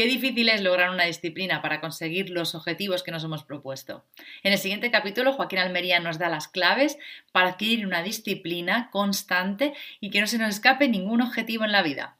[0.00, 4.06] Qué difícil es lograr una disciplina para conseguir los objetivos que nos hemos propuesto.
[4.42, 6.96] En el siguiente capítulo, Joaquín Almería nos da las claves
[7.32, 11.82] para adquirir una disciplina constante y que no se nos escape ningún objetivo en la
[11.82, 12.19] vida.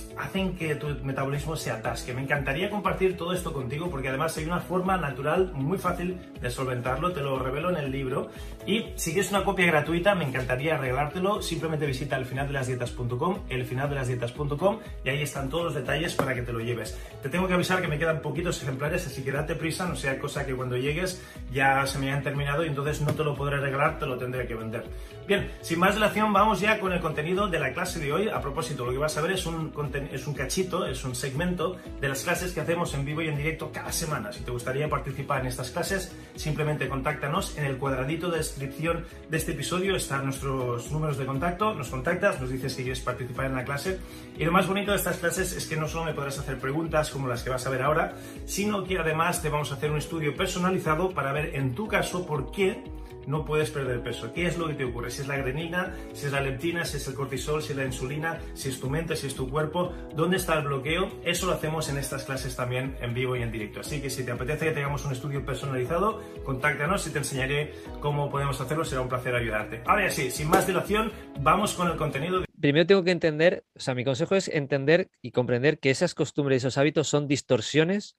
[0.17, 2.13] hacen que tu metabolismo se atasque.
[2.13, 6.49] Me encantaría compartir todo esto contigo porque además hay una forma natural muy fácil de
[6.49, 8.29] solventarlo, te lo revelo en el libro.
[8.65, 11.41] Y si quieres una copia gratuita, me encantaría regalártelo.
[11.41, 16.99] Simplemente visita elfinaldelasdietas.com, elfinaldelasdietas.com y ahí están todos los detalles para que te lo lleves.
[17.21, 20.19] Te tengo que avisar que me quedan poquitos ejemplares, así que date prisa, no sea
[20.19, 23.57] cosa que cuando llegues ya se me hayan terminado y entonces no te lo podré
[23.57, 24.85] regalar, te lo tendré que vender.
[25.27, 28.29] Bien, sin más dilación, vamos ya con el contenido de la clase de hoy.
[28.29, 29.71] A propósito, lo que vas a ver es un,
[30.11, 33.37] es un cachito, es un segmento de las clases que hacemos en vivo y en
[33.37, 34.31] directo cada semana.
[34.31, 37.57] Si te gustaría participar en estas clases, simplemente contáctanos.
[37.57, 41.73] En el cuadradito de descripción de este episodio están nuestros números de contacto.
[41.73, 43.99] Nos contactas, nos dices si quieres participar en la clase.
[44.37, 47.09] Y lo más bonito de estas clases es que no solo me podrás hacer preguntas
[47.09, 48.13] como las que vas a ver ahora,
[48.45, 52.25] sino que además te vamos a hacer un estudio personalizado para ver en tu caso
[52.25, 52.83] por qué
[53.27, 54.31] no puedes perder peso.
[54.33, 55.11] ¿Qué es lo que te ocurre?
[55.11, 57.85] Si es la grenina, si es la leptina, si es el cortisol, si es la
[57.85, 61.09] insulina, si es tu mente, si es tu cuerpo, ¿dónde está el bloqueo?
[61.23, 63.81] Eso lo hacemos en estas clases también en vivo y en directo.
[63.81, 68.29] Así que si te apetece que tengamos un estudio personalizado, contáctanos y te enseñaré cómo
[68.29, 68.85] podemos hacerlo.
[68.85, 69.81] Será un placer ayudarte.
[69.85, 72.43] Ahora sí, sin más dilación, vamos con el contenido.
[72.59, 76.57] Primero tengo que entender, o sea, mi consejo es entender y comprender que esas costumbres
[76.57, 78.15] y esos hábitos son distorsiones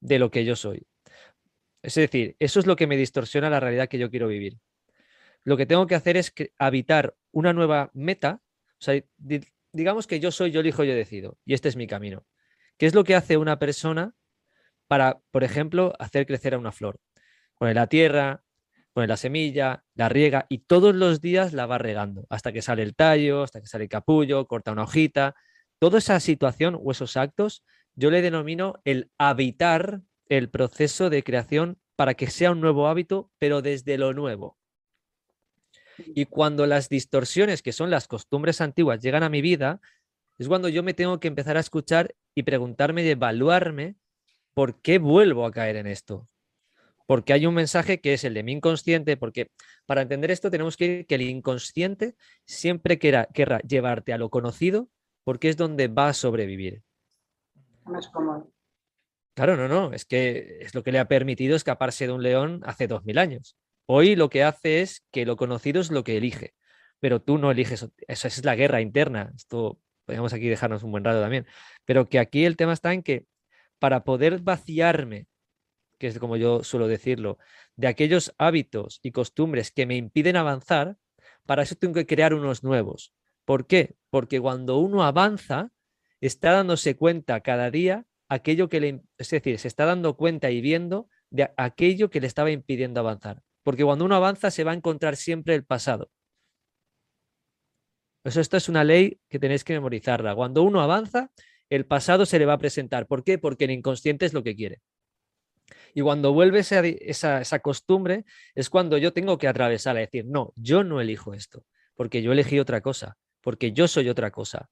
[0.00, 0.86] de lo que yo soy.
[1.86, 4.58] Es decir, eso es lo que me distorsiona la realidad que yo quiero vivir.
[5.44, 8.42] Lo que tengo que hacer es habitar una nueva meta.
[8.72, 9.00] O sea,
[9.70, 11.38] digamos que yo soy, yo elijo, yo decido.
[11.44, 12.26] Y este es mi camino.
[12.76, 14.16] ¿Qué es lo que hace una persona
[14.88, 16.98] para, por ejemplo, hacer crecer a una flor?
[17.56, 18.42] Pone la tierra,
[18.92, 22.82] pone la semilla, la riega y todos los días la va regando hasta que sale
[22.82, 25.36] el tallo, hasta que sale el capullo, corta una hojita.
[25.78, 27.62] Toda esa situación o esos actos
[27.94, 33.30] yo le denomino el habitar el proceso de creación para que sea un nuevo hábito,
[33.38, 34.58] pero desde lo nuevo.
[35.98, 39.80] Y cuando las distorsiones, que son las costumbres antiguas, llegan a mi vida,
[40.38, 43.96] es cuando yo me tengo que empezar a escuchar y preguntarme y evaluarme
[44.54, 46.28] por qué vuelvo a caer en esto.
[47.06, 49.50] Porque hay un mensaje que es el de mi inconsciente, porque
[49.86, 53.28] para entender esto tenemos que ir que el inconsciente siempre querrá,
[53.60, 54.88] llevarte a lo conocido
[55.24, 56.82] porque es donde va a sobrevivir.
[59.36, 62.62] Claro, no, no, es que es lo que le ha permitido escaparse de un león
[62.64, 63.54] hace dos mil años.
[63.84, 66.54] Hoy lo que hace es que lo conocido es lo que elige,
[67.00, 69.32] pero tú no eliges, eso es la guerra interna.
[69.36, 71.46] Esto podríamos aquí dejarnos un buen rato también,
[71.84, 73.26] pero que aquí el tema está en que
[73.78, 75.26] para poder vaciarme,
[75.98, 77.38] que es como yo suelo decirlo,
[77.76, 80.96] de aquellos hábitos y costumbres que me impiden avanzar,
[81.44, 83.12] para eso tengo que crear unos nuevos.
[83.44, 83.96] ¿Por qué?
[84.10, 85.72] Porque cuando uno avanza,
[86.22, 90.60] está dándose cuenta cada día aquello que le, es decir, se está dando cuenta y
[90.60, 93.42] viendo de aquello que le estaba impidiendo avanzar.
[93.62, 96.10] Porque cuando uno avanza se va a encontrar siempre el pasado.
[98.24, 100.34] Eso esto es una ley que tenéis que memorizarla.
[100.34, 101.30] Cuando uno avanza,
[101.70, 103.06] el pasado se le va a presentar.
[103.06, 103.38] ¿Por qué?
[103.38, 104.80] Porque el inconsciente es lo que quiere.
[105.94, 108.24] Y cuando vuelve esa, esa, esa costumbre,
[108.54, 111.64] es cuando yo tengo que atravesar, a decir, no, yo no elijo esto,
[111.94, 114.68] porque yo elegí otra cosa, porque yo soy otra cosa.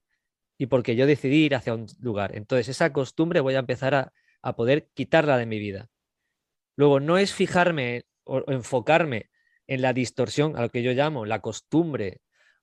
[0.58, 2.36] Y porque yo decidí ir hacia un lugar.
[2.36, 4.12] Entonces, esa costumbre voy a empezar a,
[4.56, 5.88] poder quitarla de mi vida.
[6.76, 9.30] Luego, no es fijarme o, enfocarme
[9.66, 12.20] en la distorsión, a lo que yo llamo la costumbre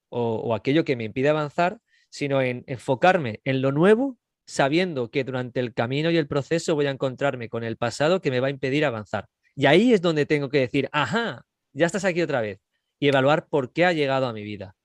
[0.09, 1.79] o, aquello que me impide avanzar,
[2.09, 6.85] sino en enfocarme en lo nuevo, sabiendo que durante el camino y el proceso voy
[6.85, 9.27] a encontrarme con el pasado que me va a impedir avanzar.
[9.55, 12.59] Y ahí es donde tengo que decir, ajá, ya estás aquí otra vez,
[12.99, 14.75] y evaluar por qué ha llegado a mi vida.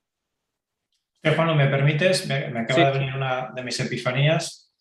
[1.26, 2.28] Stefano, ¿me permites?
[2.28, 4.72] Me, acaba de venir una de mis epifanías.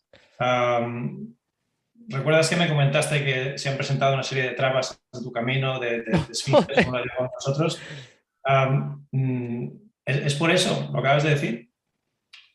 [2.07, 5.79] ¿Recuerdas que me comentaste que se han presentado una serie de trabas en tu camino,
[5.79, 7.81] de, de, de como lo llamamos nosotros?
[9.11, 9.69] Mm,
[10.05, 11.71] ¿es, por eso lo acabas de decir?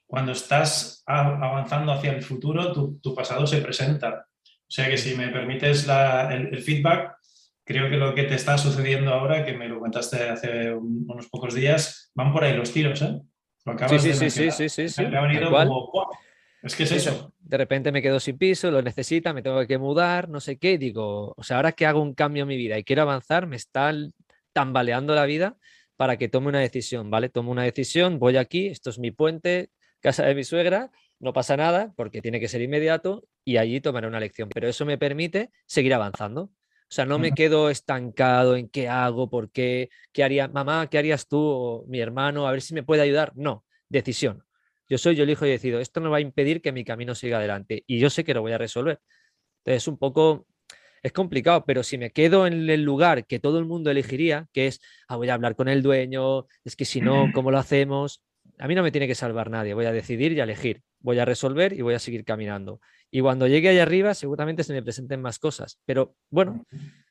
[0.06, 4.24] Cuando estás avanzando hacia el futuro, tu, pasado se presenta.
[4.44, 5.88] O sea que si me permites
[6.30, 7.16] el, feedback,
[7.64, 11.54] creo que lo que te está sucediendo ahora, que me lo comentaste hace unos pocos
[11.54, 13.20] días, van por ahí los tiros, ¿eh?
[13.88, 15.04] Sí, sí, sí, sí, sí, sí,
[16.62, 17.32] Es que es eso.
[17.38, 20.78] De repente me quedo sin piso, lo necesita, me tengo que mudar, no sé qué.
[20.78, 23.56] Digo, o sea, ahora que hago un cambio en mi vida y quiero avanzar, me
[23.56, 23.92] está
[24.52, 25.56] tambaleando la vida
[25.96, 27.28] para que tome una decisión, ¿vale?
[27.28, 29.70] Tomo una decisión, voy aquí, esto es mi puente,
[30.00, 34.06] casa de mi suegra, no pasa nada porque tiene que ser inmediato y allí tomaré
[34.06, 34.48] una lección.
[34.52, 36.50] Pero eso me permite seguir avanzando.
[36.90, 40.98] O sea, no me quedo estancado en qué hago, por qué, qué haría, mamá, qué
[40.98, 43.32] harías tú o mi hermano, a ver si me puede ayudar.
[43.36, 44.42] No, decisión.
[44.88, 45.78] Yo soy, yo elijo y decido.
[45.78, 48.42] Esto no va a impedir que mi camino siga adelante y yo sé que lo
[48.42, 48.98] voy a resolver.
[49.64, 50.48] Entonces, un poco,
[51.00, 54.66] es complicado, pero si me quedo en el lugar que todo el mundo elegiría, que
[54.66, 58.20] es, ah, voy a hablar con el dueño, es que si no, ¿cómo lo hacemos?
[58.58, 61.18] A mí no me tiene que salvar nadie, voy a decidir y a elegir, voy
[61.18, 62.80] a resolver y voy a seguir caminando.
[63.10, 66.64] Y cuando llegue allá arriba, seguramente se me presenten más cosas, pero bueno,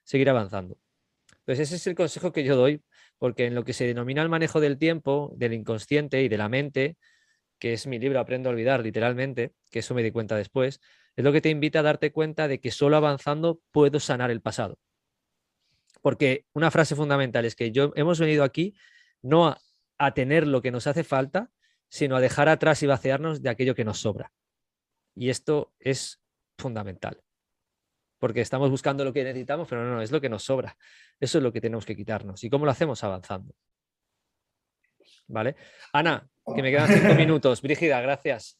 [0.03, 0.77] seguir avanzando.
[1.39, 2.83] Entonces, ese es el consejo que yo doy,
[3.17, 6.49] porque en lo que se denomina el manejo del tiempo, del inconsciente y de la
[6.49, 6.97] mente,
[7.57, 10.79] que es mi libro Aprendo a olvidar, literalmente, que eso me di cuenta después,
[11.15, 14.41] es lo que te invita a darte cuenta de que solo avanzando puedo sanar el
[14.41, 14.77] pasado.
[16.01, 18.75] Porque una frase fundamental es que yo hemos venido aquí
[19.21, 19.59] no a,
[19.97, 21.51] a tener lo que nos hace falta,
[21.89, 24.31] sino a dejar atrás y vaciarnos de aquello que nos sobra.
[25.15, 26.21] Y esto es
[26.57, 27.21] fundamental.
[28.19, 30.77] Porque estamos buscando lo que necesitamos, pero no, no, es lo que nos sobra.
[31.19, 32.43] Eso es lo que tenemos que quitarnos.
[32.43, 33.03] ¿Y cómo lo hacemos?
[33.03, 33.53] Avanzando.
[35.27, 35.55] ¿Vale?
[35.93, 37.61] Ana, que me quedan cinco minutos.
[37.61, 38.59] Brígida, gracias.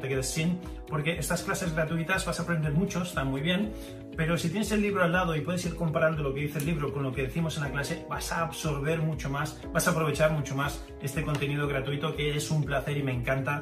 [0.01, 3.71] te quedes sin, porque estas clases gratuitas vas a aprender mucho, están muy bien,
[4.17, 6.65] pero si tienes el libro al lado y puedes ir comparando lo que dice el
[6.65, 9.91] libro con lo que decimos en la clase, vas a absorber mucho más, vas a
[9.91, 13.61] aprovechar mucho más este contenido gratuito que es un placer y me encanta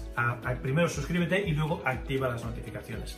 [0.61, 3.17] primero suscríbete y luego activa las notificaciones.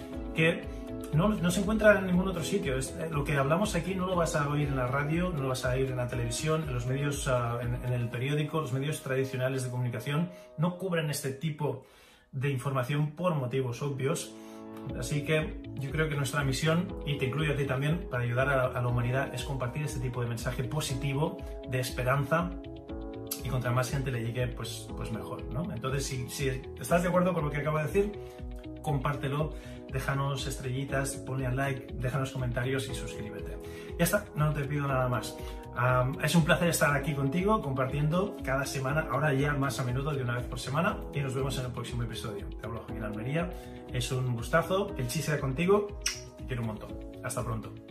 [0.35, 0.63] que
[1.13, 2.77] no, no, se encuentra en ningún otro sitio.
[2.77, 5.41] Es, eh, lo que hablamos aquí no lo vas a oír en la radio, no
[5.41, 8.71] lo vas a oír en la televisión, en los medios, uh, en, el periódico, los
[8.71, 11.85] medios tradicionales de comunicación no cubren este tipo
[12.31, 14.33] de información por motivos obvios.
[14.97, 18.49] Así que yo creo que nuestra misión, y te incluyo a ti también, para ayudar
[18.49, 21.37] a, la humanidad, es compartir este tipo de mensaje positivo,
[21.69, 22.49] de esperanza,
[23.43, 25.71] y contra más gente le llegue, pues, pues mejor, ¿no?
[25.73, 26.47] Entonces, si
[26.79, 28.11] estás de acuerdo con lo que acabo de decir,
[28.81, 29.53] compártelo,
[29.91, 33.57] déjanos estrellitas, ponle al like, déjanos comentarios y suscríbete.
[33.97, 35.37] Ya está, no te pido nada más.
[35.71, 40.11] Um, es un placer estar aquí contigo compartiendo cada semana, ahora ya más a menudo
[40.11, 42.45] de una vez por semana y nos vemos en el próximo episodio.
[42.59, 43.49] Te hablo Joaquín Almería,
[43.93, 45.99] es un gustazo, el chiste contigo,
[46.37, 46.89] te quiero un montón.
[47.23, 47.90] Hasta pronto.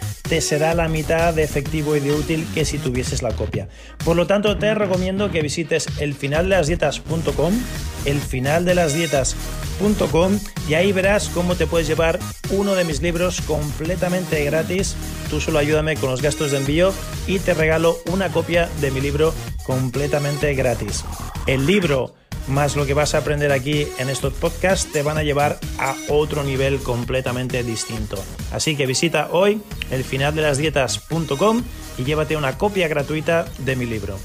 [0.31, 3.67] te será la mitad de efectivo y de útil que si tuvieses la copia.
[4.05, 7.53] Por lo tanto, te recomiendo que visites elfinaldelasdietas.com,
[8.05, 12.17] elfinaldelasdietas.com y ahí verás cómo te puedes llevar
[12.49, 14.95] uno de mis libros completamente gratis.
[15.29, 16.93] Tú solo ayúdame con los gastos de envío
[17.27, 19.33] y te regalo una copia de mi libro
[19.65, 21.03] completamente gratis.
[21.45, 22.15] El libro
[22.47, 25.93] más lo que vas a aprender aquí en estos podcasts te van a llevar a
[26.07, 28.15] otro nivel completamente distinto.
[28.51, 31.63] Así que visita hoy elfinaldelasdietas.com
[31.97, 34.17] y llévate una copia gratuita de mi libro.